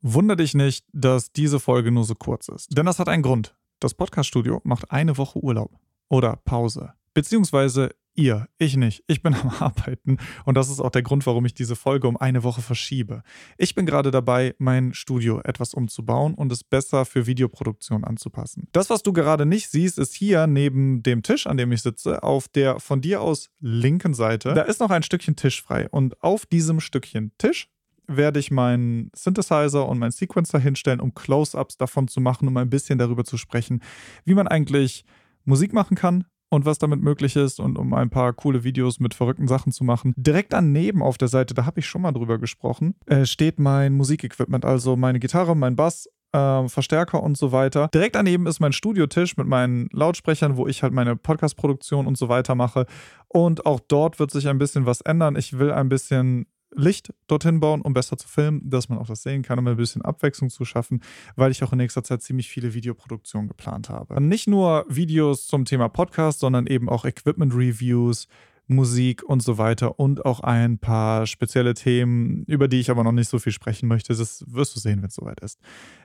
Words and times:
Wunder 0.00 0.36
dich 0.36 0.54
nicht, 0.54 0.86
dass 0.92 1.32
diese 1.32 1.58
Folge 1.58 1.90
nur 1.90 2.04
so 2.04 2.14
kurz 2.14 2.48
ist. 2.48 2.76
Denn 2.76 2.86
das 2.86 2.98
hat 2.98 3.08
einen 3.08 3.22
Grund. 3.22 3.56
Das 3.80 3.94
Podcaststudio 3.94 4.60
macht 4.62 4.90
eine 4.92 5.18
Woche 5.18 5.42
Urlaub 5.42 5.72
oder 6.08 6.36
Pause. 6.44 6.92
Beziehungsweise 7.14 7.90
ihr, 8.14 8.48
ich 8.58 8.76
nicht. 8.76 9.02
Ich 9.06 9.22
bin 9.22 9.34
am 9.34 9.48
Arbeiten 9.48 10.18
und 10.44 10.56
das 10.56 10.68
ist 10.68 10.80
auch 10.80 10.90
der 10.90 11.02
Grund, 11.02 11.26
warum 11.26 11.46
ich 11.46 11.54
diese 11.54 11.76
Folge 11.76 12.06
um 12.06 12.16
eine 12.16 12.42
Woche 12.42 12.60
verschiebe. 12.60 13.22
Ich 13.56 13.74
bin 13.74 13.86
gerade 13.86 14.10
dabei, 14.10 14.54
mein 14.58 14.92
Studio 14.94 15.40
etwas 15.42 15.74
umzubauen 15.74 16.34
und 16.34 16.52
es 16.52 16.62
besser 16.64 17.04
für 17.04 17.26
Videoproduktion 17.26 18.04
anzupassen. 18.04 18.68
Das, 18.72 18.90
was 18.90 19.02
du 19.02 19.12
gerade 19.12 19.46
nicht 19.46 19.68
siehst, 19.68 19.98
ist 19.98 20.14
hier 20.14 20.46
neben 20.46 21.02
dem 21.02 21.22
Tisch, 21.22 21.46
an 21.46 21.56
dem 21.56 21.72
ich 21.72 21.82
sitze, 21.82 22.22
auf 22.22 22.46
der 22.48 22.78
von 22.78 23.00
dir 23.00 23.20
aus 23.20 23.50
linken 23.60 24.14
Seite. 24.14 24.54
Da 24.54 24.62
ist 24.62 24.80
noch 24.80 24.90
ein 24.90 25.02
Stückchen 25.02 25.36
Tisch 25.36 25.62
frei 25.62 25.88
und 25.88 26.22
auf 26.22 26.46
diesem 26.46 26.80
Stückchen 26.80 27.32
Tisch 27.38 27.68
werde 28.08 28.40
ich 28.40 28.50
meinen 28.50 29.10
Synthesizer 29.14 29.88
und 29.88 29.98
meinen 29.98 30.10
Sequencer 30.10 30.58
hinstellen, 30.58 31.00
um 31.00 31.14
Close-ups 31.14 31.76
davon 31.76 32.08
zu 32.08 32.20
machen, 32.20 32.48
um 32.48 32.56
ein 32.56 32.70
bisschen 32.70 32.98
darüber 32.98 33.24
zu 33.24 33.36
sprechen, 33.36 33.80
wie 34.24 34.34
man 34.34 34.48
eigentlich 34.48 35.04
Musik 35.44 35.72
machen 35.72 35.96
kann, 35.96 36.24
und 36.50 36.64
was 36.64 36.78
damit 36.78 37.02
möglich 37.02 37.36
ist 37.36 37.60
und 37.60 37.78
um 37.78 37.92
ein 37.94 38.10
paar 38.10 38.32
coole 38.32 38.64
Videos 38.64 39.00
mit 39.00 39.14
verrückten 39.14 39.48
Sachen 39.48 39.72
zu 39.72 39.84
machen. 39.84 40.14
Direkt 40.16 40.52
daneben 40.52 41.02
auf 41.02 41.18
der 41.18 41.28
Seite, 41.28 41.54
da 41.54 41.66
habe 41.66 41.80
ich 41.80 41.86
schon 41.86 42.02
mal 42.02 42.12
drüber 42.12 42.38
gesprochen, 42.38 42.94
äh, 43.06 43.26
steht 43.26 43.58
mein 43.58 43.92
Musikequipment, 43.94 44.64
also 44.64 44.96
meine 44.96 45.18
Gitarre, 45.18 45.56
mein 45.56 45.76
Bass, 45.76 46.08
äh, 46.32 46.68
Verstärker 46.68 47.22
und 47.22 47.36
so 47.36 47.52
weiter. 47.52 47.88
Direkt 47.92 48.14
daneben 48.14 48.46
ist 48.46 48.60
mein 48.60 48.72
Studiotisch 48.72 49.36
mit 49.36 49.46
meinen 49.46 49.88
Lautsprechern, 49.92 50.56
wo 50.56 50.66
ich 50.66 50.82
halt 50.82 50.92
meine 50.92 51.16
Podcast-Produktion 51.16 52.06
und 52.06 52.18
so 52.18 52.28
weiter 52.28 52.54
mache. 52.54 52.86
Und 53.28 53.66
auch 53.66 53.80
dort 53.80 54.18
wird 54.18 54.30
sich 54.30 54.48
ein 54.48 54.58
bisschen 54.58 54.86
was 54.86 55.00
ändern. 55.02 55.36
Ich 55.36 55.58
will 55.58 55.70
ein 55.70 55.88
bisschen 55.88 56.46
Licht 56.74 57.12
dorthin 57.26 57.60
bauen, 57.60 57.80
um 57.80 57.94
besser 57.94 58.16
zu 58.16 58.28
filmen, 58.28 58.68
dass 58.68 58.88
man 58.88 58.98
auch 58.98 59.06
das 59.06 59.22
sehen 59.22 59.42
kann, 59.42 59.58
um 59.58 59.66
ein 59.66 59.76
bisschen 59.76 60.02
Abwechslung 60.02 60.50
zu 60.50 60.64
schaffen, 60.64 61.00
weil 61.36 61.50
ich 61.50 61.62
auch 61.64 61.72
in 61.72 61.78
nächster 61.78 62.04
Zeit 62.04 62.22
ziemlich 62.22 62.48
viele 62.48 62.74
Videoproduktionen 62.74 63.48
geplant 63.48 63.88
habe. 63.88 64.20
Nicht 64.20 64.48
nur 64.48 64.84
Videos 64.88 65.46
zum 65.46 65.64
Thema 65.64 65.88
Podcast, 65.88 66.40
sondern 66.40 66.66
eben 66.66 66.88
auch 66.88 67.04
Equipment-Reviews, 67.04 68.28
Musik 68.68 69.22
und 69.22 69.42
so 69.42 69.56
weiter 69.56 69.98
und 69.98 70.26
auch 70.26 70.40
ein 70.40 70.78
paar 70.78 71.26
spezielle 71.26 71.72
Themen, 71.72 72.44
über 72.44 72.68
die 72.68 72.80
ich 72.80 72.90
aber 72.90 73.02
noch 73.02 73.12
nicht 73.12 73.28
so 73.28 73.38
viel 73.38 73.52
sprechen 73.52 73.88
möchte. 73.88 74.14
Das 74.14 74.44
wirst 74.46 74.76
du 74.76 74.80
sehen, 74.80 75.00
wenn 75.00 75.08
es 75.08 75.14
soweit 75.14 75.40
ist. 75.40 75.58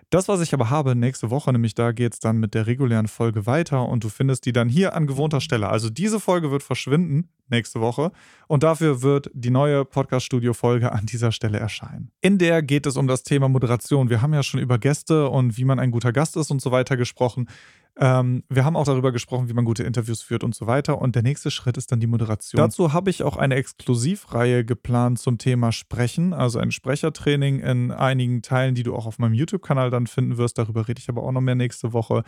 Das, 0.09 0.27
was 0.27 0.41
ich 0.41 0.53
aber 0.53 0.69
habe 0.69 0.95
nächste 0.95 1.29
Woche, 1.29 1.51
nämlich 1.51 1.75
da 1.75 1.91
geht 1.91 2.13
es 2.13 2.19
dann 2.19 2.37
mit 2.37 2.53
der 2.53 2.65
regulären 2.65 3.07
Folge 3.07 3.45
weiter 3.45 3.87
und 3.87 4.03
du 4.03 4.09
findest 4.09 4.45
die 4.45 4.53
dann 4.53 4.69
hier 4.69 4.95
an 4.95 5.07
gewohnter 5.07 5.41
Stelle. 5.41 5.67
Also 5.67 5.89
diese 5.89 6.19
Folge 6.19 6.51
wird 6.51 6.63
verschwinden 6.63 7.29
nächste 7.49 7.81
Woche 7.81 8.11
und 8.47 8.63
dafür 8.63 9.01
wird 9.01 9.29
die 9.33 9.49
neue 9.49 9.85
Podcast-Studio-Folge 9.85 10.91
an 10.91 11.05
dieser 11.05 11.31
Stelle 11.31 11.59
erscheinen. 11.59 12.11
In 12.21 12.37
der 12.37 12.61
geht 12.61 12.85
es 12.85 12.97
um 12.97 13.07
das 13.07 13.23
Thema 13.23 13.49
Moderation. 13.49 14.09
Wir 14.09 14.21
haben 14.21 14.33
ja 14.33 14.43
schon 14.43 14.59
über 14.59 14.77
Gäste 14.77 15.29
und 15.29 15.57
wie 15.57 15.65
man 15.65 15.79
ein 15.79 15.91
guter 15.91 16.13
Gast 16.13 16.37
ist 16.37 16.51
und 16.51 16.61
so 16.61 16.71
weiter 16.71 16.97
gesprochen. 16.97 17.47
Ähm, 17.95 18.43
wir 18.49 18.65
haben 18.65 18.75
auch 18.75 18.85
darüber 18.85 19.11
gesprochen, 19.11 19.49
wie 19.49 19.53
man 19.53 19.65
gute 19.65 19.83
Interviews 19.83 20.23
führt 20.23 20.43
und 20.43 20.55
so 20.55 20.65
weiter. 20.65 20.99
Und 20.99 21.15
der 21.15 21.21
nächste 21.21 21.51
Schritt 21.51 21.77
ist 21.77 21.91
dann 21.91 21.99
die 21.99 22.07
Moderation. 22.07 22.57
Dazu 22.57 22.91
habe 22.91 23.11
ich 23.11 23.21
auch 23.21 23.37
eine 23.37 23.55
Exklusivreihe 23.55 24.65
geplant 24.65 25.19
zum 25.19 25.37
Thema 25.37 25.71
Sprechen, 25.71 26.33
also 26.33 26.57
ein 26.57 26.71
Sprechertraining 26.71 27.59
in 27.59 27.91
einigen 27.91 28.41
Teilen, 28.41 28.73
die 28.73 28.83
du 28.83 28.95
auch 28.95 29.05
auf 29.05 29.19
meinem 29.19 29.35
YouTube-Kanal 29.35 29.91
dann 29.91 30.07
finden 30.07 30.37
wirst. 30.37 30.57
Darüber 30.57 30.87
rede 30.87 30.99
ich 30.99 31.09
aber 31.09 31.21
auch 31.21 31.31
noch 31.31 31.41
mehr 31.41 31.55
nächste 31.55 31.93
Woche. 31.93 32.23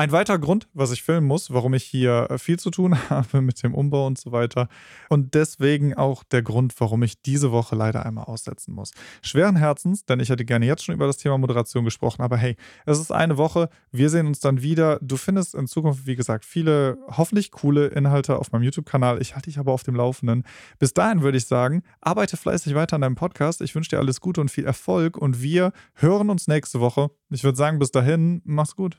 Ein 0.00 0.12
weiterer 0.12 0.38
Grund, 0.38 0.66
was 0.72 0.92
ich 0.92 1.02
filmen 1.02 1.26
muss, 1.26 1.52
warum 1.52 1.74
ich 1.74 1.84
hier 1.84 2.26
viel 2.38 2.58
zu 2.58 2.70
tun 2.70 2.96
habe 3.10 3.42
mit 3.42 3.62
dem 3.62 3.74
Umbau 3.74 4.06
und 4.06 4.16
so 4.16 4.32
weiter. 4.32 4.70
Und 5.10 5.34
deswegen 5.34 5.92
auch 5.92 6.24
der 6.24 6.40
Grund, 6.40 6.72
warum 6.78 7.02
ich 7.02 7.20
diese 7.20 7.52
Woche 7.52 7.76
leider 7.76 8.06
einmal 8.06 8.24
aussetzen 8.24 8.72
muss. 8.72 8.92
Schweren 9.20 9.56
Herzens, 9.56 10.06
denn 10.06 10.18
ich 10.18 10.30
hätte 10.30 10.46
gerne 10.46 10.64
jetzt 10.64 10.86
schon 10.86 10.94
über 10.94 11.06
das 11.06 11.18
Thema 11.18 11.36
Moderation 11.36 11.84
gesprochen, 11.84 12.22
aber 12.22 12.38
hey, 12.38 12.56
es 12.86 12.98
ist 12.98 13.12
eine 13.12 13.36
Woche. 13.36 13.68
Wir 13.92 14.08
sehen 14.08 14.26
uns 14.26 14.40
dann 14.40 14.62
wieder. 14.62 14.98
Du 15.02 15.18
findest 15.18 15.54
in 15.54 15.66
Zukunft, 15.66 16.06
wie 16.06 16.16
gesagt, 16.16 16.46
viele 16.46 16.96
hoffentlich 17.18 17.50
coole 17.50 17.88
Inhalte 17.88 18.38
auf 18.38 18.52
meinem 18.52 18.62
YouTube-Kanal. 18.62 19.20
Ich 19.20 19.34
halte 19.34 19.50
dich 19.50 19.58
aber 19.58 19.72
auf 19.72 19.82
dem 19.82 19.96
Laufenden. 19.96 20.44
Bis 20.78 20.94
dahin 20.94 21.20
würde 21.20 21.36
ich 21.36 21.44
sagen, 21.44 21.82
arbeite 22.00 22.38
fleißig 22.38 22.74
weiter 22.74 22.94
an 22.94 23.02
deinem 23.02 23.16
Podcast. 23.16 23.60
Ich 23.60 23.74
wünsche 23.74 23.90
dir 23.90 23.98
alles 23.98 24.22
Gute 24.22 24.40
und 24.40 24.50
viel 24.50 24.64
Erfolg 24.64 25.18
und 25.18 25.42
wir 25.42 25.72
hören 25.92 26.30
uns 26.30 26.48
nächste 26.48 26.80
Woche. 26.80 27.10
Ich 27.28 27.44
würde 27.44 27.58
sagen, 27.58 27.78
bis 27.78 27.90
dahin, 27.90 28.40
mach's 28.46 28.76
gut. 28.76 28.98